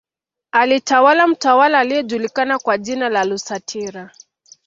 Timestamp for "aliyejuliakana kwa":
1.79-2.77